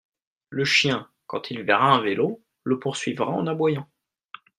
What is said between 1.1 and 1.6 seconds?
quand